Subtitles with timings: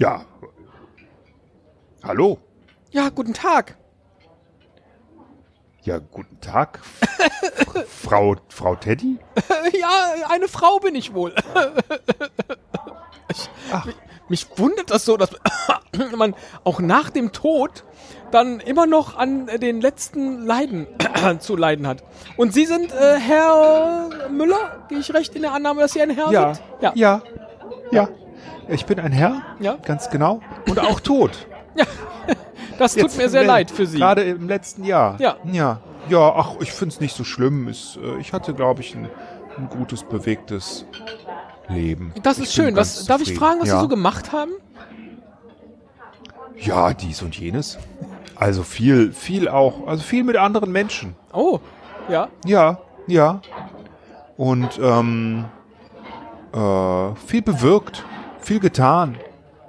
[0.00, 0.24] Ja.
[2.02, 2.38] Hallo.
[2.90, 3.76] Ja, guten Tag.
[5.82, 6.80] Ja, guten Tag.
[7.86, 9.18] Frau, Frau Teddy?
[9.78, 11.34] ja, eine Frau bin ich wohl.
[13.28, 13.50] ich,
[13.84, 13.96] mich,
[14.28, 15.32] mich, wundert das so, dass
[16.16, 17.84] man auch nach dem Tod
[18.30, 20.86] dann immer noch an äh, den letzten Leiden
[21.40, 22.04] zu leiden hat.
[22.38, 24.86] Und Sie sind äh, Herr Müller?
[24.88, 26.64] Gehe ich recht in der Annahme, dass Sie ein Herr ja, sind?
[26.80, 26.92] Ja.
[26.94, 27.22] Ja.
[27.90, 28.08] Ja.
[28.68, 29.76] Ich bin ein Herr, Ja.
[29.84, 30.40] ganz genau.
[30.68, 31.46] Und auch tot.
[32.78, 33.98] Das tut Jetzt mir sehr leid für Sie.
[33.98, 35.20] Gerade im letzten Jahr.
[35.20, 35.36] Ja.
[35.44, 37.68] Ja, ja ach, ich finde es nicht so schlimm.
[37.68, 39.10] Es, äh, ich hatte, glaube ich, ein,
[39.58, 40.86] ein gutes, bewegtes
[41.68, 42.14] Leben.
[42.22, 42.74] Das ist schön.
[42.76, 43.74] Was, darf ich fragen, was ja.
[43.74, 44.52] Sie so gemacht haben?
[46.56, 47.78] Ja, dies und jenes.
[48.34, 51.14] Also viel, viel auch, also viel mit anderen Menschen.
[51.34, 51.60] Oh,
[52.08, 52.28] ja.
[52.46, 53.42] Ja, ja.
[54.38, 55.44] Und ähm,
[56.54, 58.04] äh, viel bewirkt,
[58.40, 59.16] viel getan,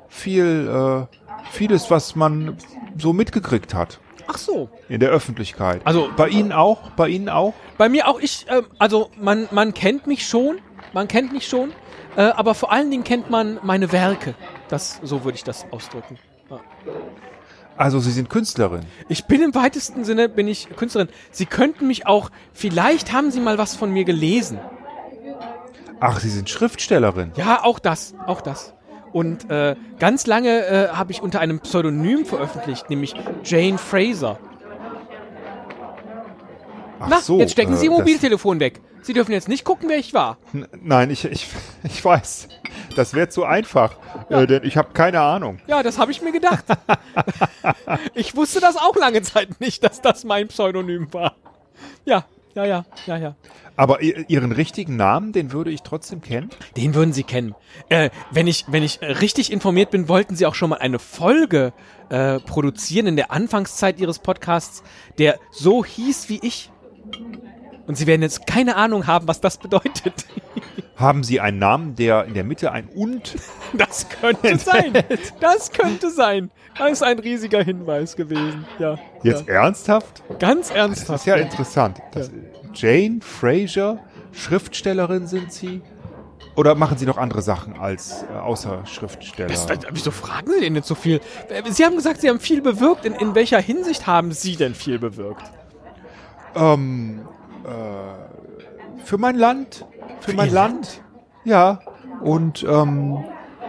[0.09, 0.67] viel,
[1.09, 1.17] äh,
[1.51, 2.57] vieles, was man
[2.97, 4.69] so mitgekriegt hat Ach so.
[4.89, 5.81] in der Öffentlichkeit.
[5.85, 7.53] Also- bei Ihnen auch, bei Ihnen auch.
[7.77, 10.59] Bei mir auch, ich, ähm, also man, man kennt mich schon,
[10.93, 11.71] man kennt mich schon,
[12.15, 14.35] äh, aber vor allen Dingen kennt man meine Werke.
[14.69, 16.17] Das, so würde ich das ausdrücken.
[16.49, 16.59] Ja.
[17.77, 18.81] Also Sie sind Künstlerin.
[19.07, 21.07] Ich bin im weitesten Sinne, bin ich Künstlerin.
[21.31, 24.59] Sie könnten mich auch, vielleicht haben Sie mal was von mir gelesen.
[26.01, 27.31] Ach, Sie sind Schriftstellerin.
[27.35, 28.73] Ja, auch das, auch das.
[29.13, 33.13] Und äh, ganz lange äh, habe ich unter einem Pseudonym veröffentlicht, nämlich
[33.43, 34.39] Jane Fraser.
[36.99, 38.81] Ach Na, so, jetzt stecken Sie Ihr äh, das- Mobiltelefon weg.
[39.03, 40.37] Sie dürfen jetzt nicht gucken, wer ich war.
[40.53, 41.47] N- Nein, ich, ich,
[41.83, 42.47] ich weiß.
[42.95, 43.95] Das wäre zu einfach,
[44.29, 45.57] äh, denn ich habe keine Ahnung.
[45.65, 46.65] Ja, das habe ich mir gedacht.
[48.13, 51.35] ich wusste das auch lange Zeit nicht, dass das mein Pseudonym war.
[52.05, 52.25] Ja,
[52.55, 53.35] ja, ja, ja, ja.
[53.75, 56.49] Aber Ihren richtigen Namen, den würde ich trotzdem kennen.
[56.77, 57.55] Den würden Sie kennen.
[57.89, 61.73] Äh, wenn ich, wenn ich richtig informiert bin, wollten Sie auch schon mal eine Folge
[62.09, 64.83] äh, produzieren in der Anfangszeit Ihres Podcasts,
[65.17, 66.71] der so hieß wie ich.
[67.87, 70.25] Und Sie werden jetzt keine Ahnung haben, was das bedeutet.
[70.95, 73.35] Haben Sie einen Namen, der in der Mitte ein Und
[73.73, 74.93] Das könnte sein.
[75.39, 76.51] Das könnte sein.
[76.77, 78.65] Das ist ein riesiger Hinweis gewesen.
[78.77, 78.97] Ja.
[79.23, 80.21] Jetzt ernsthaft?
[80.29, 80.35] ja.
[80.35, 81.19] Ganz Das ernsthaft.
[81.21, 81.99] ist ja interessant.
[82.11, 82.29] Das,
[82.75, 83.99] Jane Fraser,
[84.31, 85.81] Schriftstellerin sind Sie?
[86.55, 89.49] Oder machen Sie noch andere Sachen als äh, außer Schriftsteller?
[89.49, 91.19] Das, das, wieso fragen Sie denn jetzt so viel?
[91.69, 93.05] Sie haben gesagt, Sie haben viel bewirkt.
[93.05, 95.49] In, in welcher Hinsicht haben Sie denn viel bewirkt?
[96.55, 97.21] ähm,
[97.65, 99.85] äh, für mein Land.
[100.19, 101.01] Für, mein Ihr Land.
[101.43, 101.79] Ja.
[102.21, 103.23] Und ähm,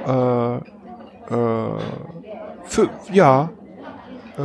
[0.07, 0.61] äh, äh,
[2.65, 3.51] für ja.
[4.37, 4.43] Äh,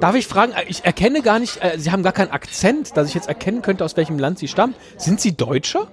[0.00, 3.14] Darf ich fragen, ich erkenne gar nicht, äh, Sie haben gar keinen Akzent, dass ich
[3.14, 4.74] jetzt erkennen könnte, aus welchem Land Sie stammen.
[4.98, 5.86] Sind Sie Deutscher?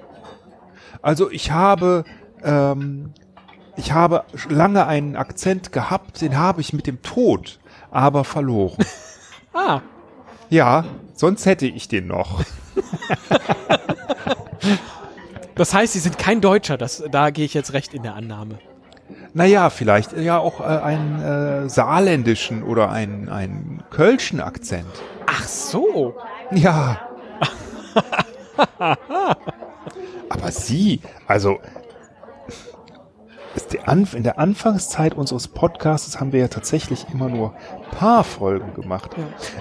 [1.02, 2.04] Also ich habe,
[2.44, 3.14] ähm,
[3.78, 7.60] ich habe lange einen Akzent gehabt, den habe ich mit dem Tod
[7.92, 8.78] aber verloren.
[9.56, 9.82] Ah,
[10.50, 10.84] ja,
[11.14, 12.44] sonst hätte ich den noch.
[15.56, 16.78] das heißt, Sie sind kein Deutscher.
[16.78, 18.60] Das, da gehe ich jetzt recht in der Annahme.
[19.34, 24.88] Naja, vielleicht ja auch äh, einen äh, saarländischen oder einen, einen kölschen Akzent.
[25.26, 26.16] Ach so.
[26.52, 27.02] Ja.
[30.30, 31.60] Aber Sie, also
[34.14, 37.54] in der Anfangszeit unseres Podcasts haben wir ja tatsächlich immer nur
[37.92, 39.12] paar Folgen gemacht.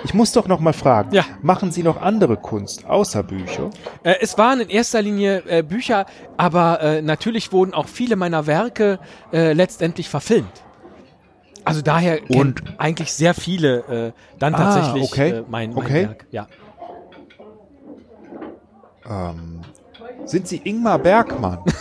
[0.04, 1.24] Ich muss doch noch mal fragen, Ja.
[1.42, 3.70] machen Sie noch andere Kunst außer Bücher?
[4.02, 8.46] Äh, es waren in erster Linie äh, Bücher, aber äh, natürlich wurden auch viele meiner
[8.46, 8.98] Werke
[9.32, 10.62] äh, letztendlich verfilmt.
[11.64, 15.30] Also daher Und- eigentlich sehr viele äh, dann Ah, tatsächlich okay.
[15.30, 16.02] äh, mein, mein Okay.
[16.08, 16.26] Werk.
[16.30, 16.46] Ja.
[19.08, 19.60] Ähm,
[20.24, 21.58] sind Sie Ingmar Bergmann?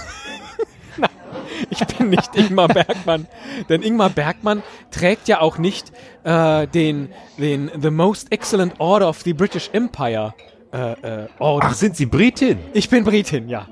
[1.69, 3.27] Ich bin nicht Ingmar Bergmann.
[3.69, 5.91] Denn Ingmar Bergmann trägt ja auch nicht
[6.23, 10.33] äh, den, den The Most Excellent Order of the British Empire
[10.73, 10.91] äh,
[11.23, 11.67] äh, Orden.
[11.69, 12.59] Ach, sind Sie Britin?
[12.73, 13.67] Ich bin Britin, ja.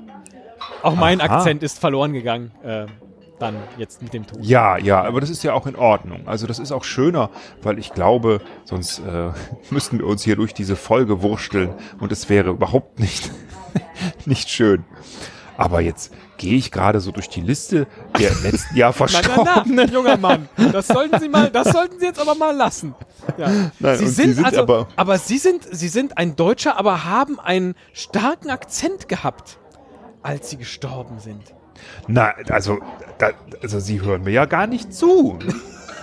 [0.82, 1.36] Auch mein Aha.
[1.36, 2.52] Akzent ist verloren gegangen.
[2.62, 2.86] Äh,
[3.40, 4.38] dann jetzt mit dem Tod.
[4.42, 6.28] Ja, ja, aber das ist ja auch in Ordnung.
[6.28, 7.30] Also das ist auch schöner,
[7.62, 9.30] weil ich glaube, sonst äh,
[9.70, 13.30] müssten wir uns hier durch diese Folge wursteln und es wäre überhaupt nicht,
[14.26, 14.84] nicht schön.
[15.60, 17.86] Aber jetzt gehe ich gerade so durch die Liste
[18.18, 19.74] der im letzten Jahr Na, na, Verstorbenen.
[19.76, 22.94] na, junger Mann, das sollten Sie mal, das sollten Sie jetzt aber mal lassen.
[23.36, 23.50] Ja.
[23.78, 27.04] Nein, Sie sind, Sie sind also, aber- aber Sie sind, Sie sind ein Deutscher, aber
[27.04, 29.58] haben einen starken Akzent gehabt,
[30.22, 31.42] als Sie gestorben sind.
[32.08, 32.78] Na, also,
[33.18, 33.30] da,
[33.62, 35.38] also Sie hören mir ja gar nicht zu.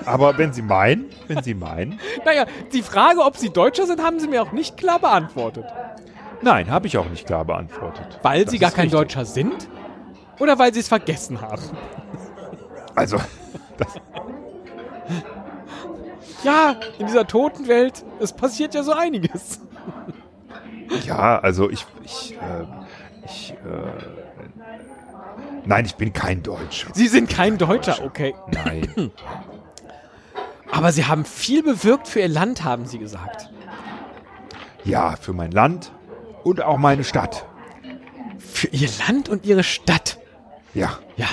[0.05, 4.19] Aber wenn Sie meinen, wenn Sie meinen, Naja, die Frage, ob Sie Deutscher sind, haben
[4.19, 5.65] Sie mir auch nicht klar beantwortet.
[6.41, 8.19] Nein, habe ich auch nicht klar beantwortet.
[8.21, 8.99] Weil Das Sie gar kein richtig.
[8.99, 9.67] Deutscher sind?
[10.39, 11.61] Oder weil Sie es vergessen haben?
[12.95, 13.17] Also,
[13.77, 13.87] das,
[16.43, 19.59] Ja, in dieser toten Welt, es passiert ja so einiges.
[21.05, 22.65] Ja, also ich, ich, äh,
[23.25, 24.55] ich, äh,
[25.65, 26.89] nein, ich bin kein Deutscher.
[26.93, 28.33] Sie sind kein Deutscher, okay.
[28.51, 29.11] Nein.
[30.71, 33.49] Aber Sie haben viel bewirkt für Ihr Land, haben Sie gesagt.
[34.83, 35.91] Ja, für mein Land
[36.47, 37.45] und auch meine Stadt.
[38.39, 40.17] Für Ihr Land und Ihre Stadt.
[40.73, 40.97] Ja.
[41.17, 41.27] Ja.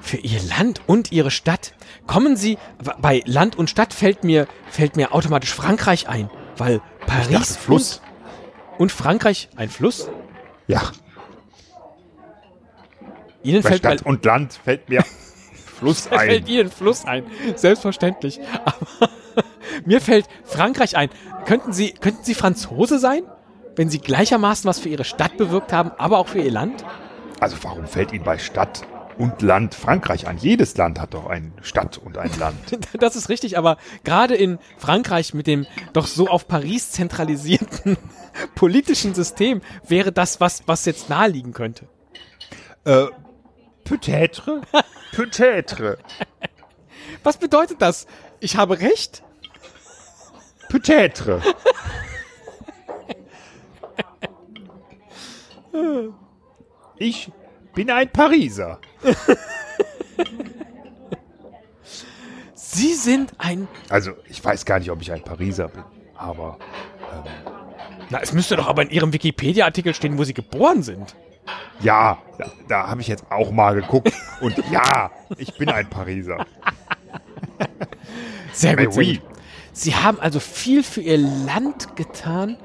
[0.00, 1.74] Für Ihr Land und Ihre Stadt.
[2.06, 2.58] Kommen Sie,
[2.98, 7.56] bei Land und Stadt fällt mir, fällt mir automatisch Frankreich ein, weil Ich dachte, Paris
[7.56, 8.00] Fluss.
[8.72, 10.08] Und, und Frankreich ein Fluss.
[10.66, 10.80] Ja.
[13.42, 15.04] Ihnen Bei fällt, Stadt und Land fällt mir
[15.78, 16.46] Fluss fällt ein.
[16.46, 17.24] Ihnen Fluss ein.
[17.54, 18.40] Selbstverständlich.
[18.64, 19.10] Aber
[19.84, 21.10] mir fällt Frankreich ein.
[21.44, 23.22] Könnten Sie, könnten Sie Franzose sein?
[23.76, 26.84] Wenn Sie gleichermaßen was für Ihre Stadt bewirkt haben, aber auch für Ihr Land?
[27.40, 28.82] Also warum fällt Ihnen bei Stadt
[29.18, 30.38] und Land Frankreich an?
[30.38, 32.56] Jedes Land hat doch eine Stadt und ein Land.
[32.98, 37.98] Das ist richtig, aber gerade in Frankreich mit dem doch so auf Paris zentralisierten
[38.54, 41.86] politischen System wäre das was, was jetzt naheliegen könnte.
[42.84, 43.06] Äh,
[43.84, 44.62] peut-être?
[45.12, 45.98] Peut-être.
[47.22, 48.06] Was bedeutet das?
[48.40, 49.22] Ich habe recht?
[50.68, 51.40] Peut-être.
[56.98, 57.30] Ich
[57.74, 58.78] bin ein Pariser.
[62.54, 63.68] Sie sind ein.
[63.88, 65.84] Also, ich weiß gar nicht, ob ich ein Pariser bin,
[66.14, 66.58] aber
[68.10, 71.14] Na, es müsste doch aber in Ihrem Wikipedia-Artikel stehen, wo Sie geboren sind.
[71.80, 76.46] ja, da, da habe ich jetzt auch mal geguckt und ja, ich bin ein Pariser.
[78.52, 78.94] Sehr gut.
[78.94, 79.18] Sehr oui.
[79.18, 79.22] gut.
[79.72, 82.56] Sie haben also viel für Ihr Land getan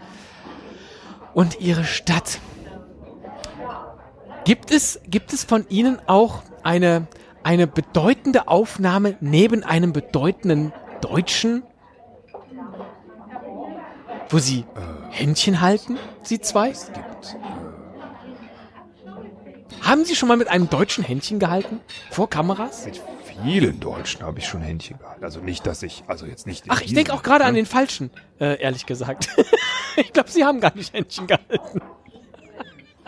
[1.33, 2.39] und Ihre Stadt.
[4.43, 7.07] Gibt es, gibt es von Ihnen auch eine,
[7.43, 11.63] eine bedeutende Aufnahme neben einem bedeutenden Deutschen?
[14.29, 14.65] Wo Sie
[15.09, 16.69] Händchen halten, Sie zwei?
[16.69, 17.37] Es gibt,
[19.81, 21.81] Haben Sie schon mal mit einem Deutschen Händchen gehalten?
[22.09, 22.85] Vor Kameras?
[22.85, 23.01] mit
[23.43, 25.23] vielen Deutschen habe ich schon Händchen gehalten.
[25.23, 26.65] Also nicht, dass ich, also jetzt nicht.
[26.69, 27.59] Ach, ich denke auch gerade an ne?
[27.59, 28.09] den Falschen,
[28.39, 29.27] äh, ehrlich gesagt.
[29.97, 31.81] ich glaube, Sie haben gar nicht Händchen gehalten.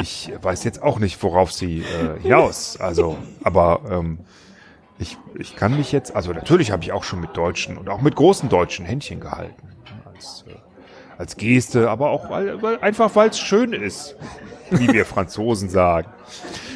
[0.04, 2.76] Ich weiß jetzt auch nicht, worauf sie äh, hinaus.
[2.78, 4.20] Also, aber ähm,
[5.00, 8.02] ich, ich kann mich jetzt, also natürlich habe ich auch schon mit Deutschen und auch
[8.02, 9.70] mit großen Deutschen Händchen gehalten.
[10.14, 10.56] Als, äh,
[11.18, 14.18] als Geste, aber auch weil, weil, einfach, weil es schön ist,
[14.72, 16.10] wie wir Franzosen sagen.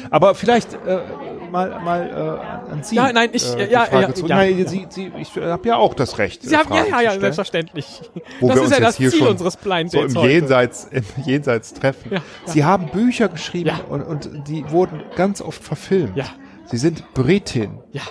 [0.08, 1.00] Aber vielleicht äh,
[1.50, 2.96] mal, mal äh, an Sie.
[2.96, 4.68] Ja, nein, ich- äh, ja, ja, ja, nein, ja.
[4.68, 6.42] Sie, Sie, ich habe ja auch das Recht.
[6.42, 8.00] Sie haben, ja, ja, ja, selbstverständlich.
[8.40, 10.30] wo das wir ist uns ja das Ziel schon unseres Blind so Dates im heute.
[10.32, 12.12] Jenseits, im Jenseits treffen.
[12.12, 13.80] Ja, Sie haben Bücher geschrieben Ja.
[13.88, 16.16] und, und die wurden ganz oft verfilmt.
[16.16, 16.26] Ja.
[16.66, 17.78] Sie sind Britin.
[17.92, 18.02] Ja.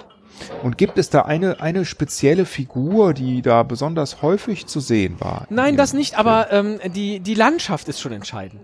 [0.63, 5.47] Und gibt es da eine, eine spezielle Figur, die da besonders häufig zu sehen war?
[5.49, 8.61] Nein, in das nicht, aber ähm, die, die Landschaft ist schon entscheidend.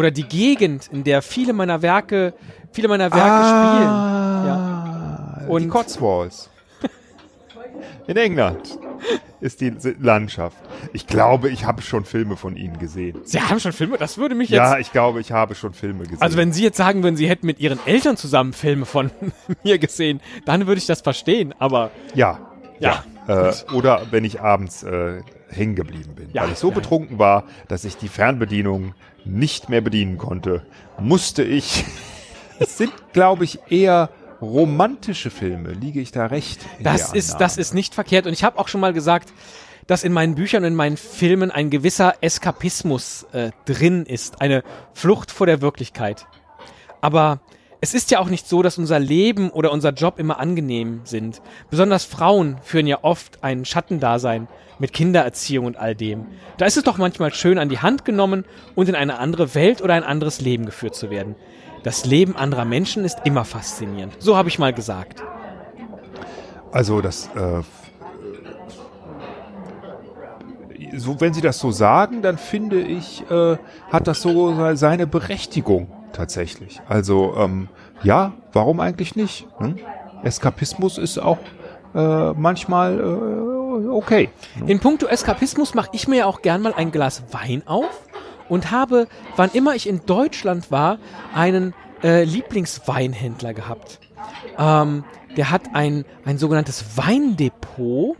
[0.00, 2.32] Oder die Gegend, in der viele meiner Werke,
[2.72, 5.44] viele meiner Werke ah, Ja.
[5.44, 6.48] Die Und- Cotswolds.
[8.06, 8.78] In England
[9.42, 10.56] ist die Landschaft.
[10.94, 13.10] Ich glaube, ich habe schon Filme von Ihnen gesehen.
[13.10, 13.26] spielen.
[13.26, 14.56] Sie haben schon Filme, das würde mich jetzt.
[14.56, 16.22] Ja, ich glaube, ich habe schon Filme gesehen.
[16.22, 19.10] also wenn Sie jetzt sagen würden, Sie hätten mit Ihren Eltern zusammen Filme von
[19.64, 21.54] mir gesehen, dann würde ich das verstehen.
[21.58, 22.38] Aber Ja.
[22.78, 23.04] Ja.
[23.26, 26.30] Äh, oder wenn ich abends äh, hängen geblieben bin.
[26.32, 26.74] Ja, Weil ich so ja.
[26.74, 30.64] betrunken war, dass ich die Fernbedienung nicht mehr bedienen konnte,
[30.98, 31.84] musste ich.
[32.58, 34.10] es sind, glaube ich, eher
[34.40, 35.72] romantische Filme.
[35.72, 36.60] Liege ich da recht?
[36.82, 37.44] das ist, Annahme?
[37.44, 38.26] das ist nicht verkehrt.
[38.26, 39.32] Und ich habe auch schon mal gesagt,
[39.86, 44.62] dass in meinen Büchern und in meinen Filmen ein gewisser Eskapismus äh, drin ist, eine
[44.94, 46.26] Flucht vor der Wirklichkeit.
[47.00, 47.40] Aber
[47.82, 51.40] es ist ja auch nicht so, dass unser Leben oder unser Job immer angenehm sind.
[51.70, 56.26] Besonders Frauen führen ja oft ein Schattendasein mit Kindererziehung und all dem.
[56.58, 58.44] Da ist es doch manchmal schön, an die Hand genommen
[58.74, 61.36] und in eine andere Welt oder ein anderes Leben geführt zu werden.
[61.82, 64.14] Das Leben anderer Menschen ist immer faszinierend.
[64.18, 65.22] So habe ich mal gesagt.
[66.72, 67.62] Also das, äh,
[70.96, 73.56] so wenn Sie das so sagen, dann finde ich, äh,
[73.90, 76.80] hat das so seine Berechtigung tatsächlich.
[76.88, 77.68] Also ähm,
[78.02, 79.46] ja, warum eigentlich nicht?
[79.58, 79.76] Hm?
[80.22, 81.38] Eskapismus ist auch
[81.94, 84.30] äh, manchmal äh, okay.
[84.66, 88.02] In puncto Eskapismus mache ich mir ja auch gern mal ein Glas Wein auf
[88.48, 90.98] und habe, wann immer ich in Deutschland war,
[91.34, 94.00] einen äh, Lieblingsweinhändler gehabt.
[94.58, 95.04] Ähm,
[95.36, 98.16] der hat ein, ein sogenanntes Weindepot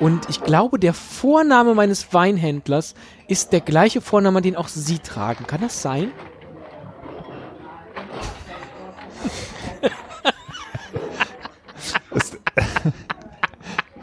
[0.00, 2.94] und ich glaube, der Vorname meines Weinhändlers
[3.26, 5.46] ist der gleiche Vorname, den auch Sie tragen.
[5.46, 6.12] Kann das sein?
[12.12, 12.32] Das,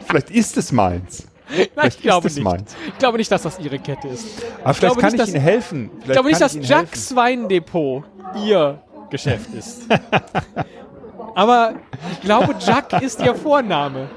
[0.06, 1.26] vielleicht ist es meins.
[1.48, 2.42] Nein, Vielleicht ich glaube nicht.
[2.42, 2.74] meins.
[2.88, 4.26] Ich glaube nicht, dass das Ihre Kette ist.
[4.64, 5.90] Aber vielleicht glaube kann nicht, ich Ihnen helfen.
[5.90, 8.04] Vielleicht Ich glaube nicht, dass Jacks Weindepot
[8.44, 9.82] Ihr Geschäft ist.
[11.34, 11.74] Aber
[12.12, 14.08] ich glaube, Jack ist Ihr Vorname.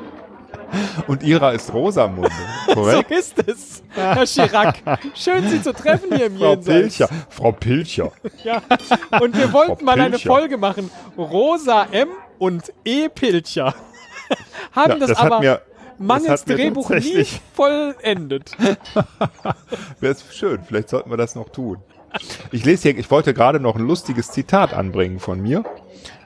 [1.08, 2.30] Und Ihrer ist Rosamunde.
[2.68, 3.12] So Korrekt?
[3.12, 4.76] ist es, Herr Chirac.
[5.16, 6.98] Schön, Sie zu treffen hier im Frau Jenseits.
[6.98, 7.10] Pilcher.
[7.30, 8.12] Frau Pilcher.
[8.44, 8.62] Ja.
[9.20, 10.30] Und wir wollten Frau mal eine Pilcher.
[10.30, 10.90] Folge machen.
[11.18, 13.10] Rosa M und E.
[13.10, 13.74] Pilcher.
[14.74, 15.62] Haben Ja, das, das aber mir-
[15.98, 18.52] mangels das Drehbuch nie vollendet.
[20.00, 20.60] Wäre es schön.
[20.66, 21.78] Vielleicht sollten wir das noch tun.
[22.52, 25.64] Ich lese hier, ich wollte gerade noch ein lustiges Zitat anbringen von mir.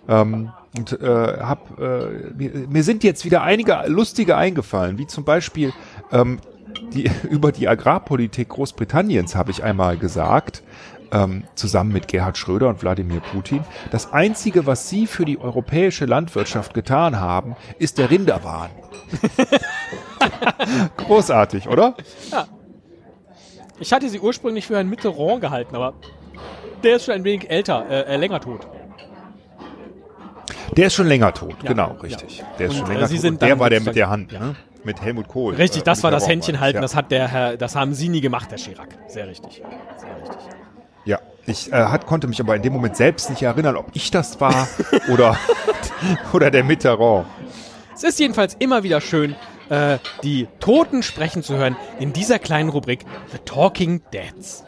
[0.08, 5.24] Ähm, und äh, hab, äh, mir, mir sind jetzt wieder einige lustige eingefallen, wie zum
[5.24, 5.72] Beispiel
[6.12, 6.40] ähm,
[6.94, 10.64] die, über die Agrarpolitik Großbritanniens habe ich einmal gesagt,
[11.12, 13.62] ähm, zusammen mit Gerhard Schröder und Wladimir Putin,
[13.92, 18.72] das Einzige, was sie für die europäische Landwirtschaft getan haben, ist der Rinderwahn.
[20.98, 21.96] Großartig, oder?
[23.80, 25.94] Ich hatte sie ursprünglich für Herrn Mitterrand gehalten, aber
[26.84, 28.68] der ist schon ein wenig älter, äh, äh, länger tot.
[30.76, 32.02] Der ist schon länger tot, Ja, genau, ja.
[32.02, 32.44] richtig.
[32.60, 33.42] Der ist Und, schon äh, länger Sie tot.
[33.42, 34.40] der war der mit der Hand, ja.
[34.40, 34.56] ne?
[34.84, 35.56] Mit Helmut Kohl.
[35.56, 36.66] Richtig, Äh, das war das der Händchen Rohrmann.
[36.66, 36.82] halten, Ja.
[36.82, 38.90] das hat der Herr, das haben Sie nie gemacht, Herr Chirac.
[39.08, 39.62] Sehr richtig.
[39.98, 40.38] Sehr richtig.
[41.06, 44.12] Ja, ich äh, hat, konnte mich aber in dem Moment selbst nicht erinnern, ob ich
[44.12, 44.68] das war
[45.10, 45.38] oder,
[46.34, 47.26] oder der Mitterrand.
[47.96, 49.36] Es ist jedenfalls immer wieder schön,
[49.70, 54.64] äh, die Toten sprechen zu hören in dieser kleinen Rubrik The Talking Deads.